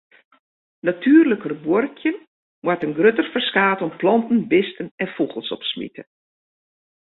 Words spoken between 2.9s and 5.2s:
grutter ferskaat oan planten, bisten en